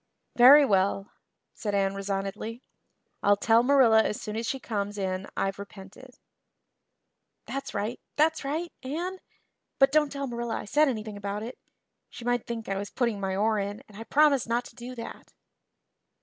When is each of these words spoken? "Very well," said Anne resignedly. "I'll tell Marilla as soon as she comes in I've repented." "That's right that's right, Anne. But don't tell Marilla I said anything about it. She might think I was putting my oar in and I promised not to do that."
"Very 0.35 0.65
well," 0.65 1.11
said 1.53 1.75
Anne 1.75 1.93
resignedly. 1.93 2.63
"I'll 3.21 3.37
tell 3.37 3.61
Marilla 3.61 4.01
as 4.01 4.19
soon 4.19 4.35
as 4.35 4.47
she 4.47 4.59
comes 4.59 4.97
in 4.97 5.27
I've 5.37 5.59
repented." 5.59 6.17
"That's 7.45 7.75
right 7.75 7.99
that's 8.15 8.43
right, 8.43 8.73
Anne. 8.81 9.19
But 9.77 9.91
don't 9.91 10.11
tell 10.11 10.25
Marilla 10.25 10.55
I 10.57 10.65
said 10.65 10.87
anything 10.87 11.17
about 11.17 11.43
it. 11.43 11.59
She 12.09 12.25
might 12.25 12.47
think 12.47 12.67
I 12.67 12.77
was 12.79 12.89
putting 12.89 13.19
my 13.19 13.35
oar 13.35 13.59
in 13.59 13.83
and 13.87 13.95
I 13.95 14.03
promised 14.05 14.49
not 14.49 14.65
to 14.65 14.75
do 14.75 14.95
that." 14.95 15.33